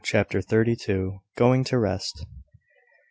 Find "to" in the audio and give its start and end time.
1.63-1.77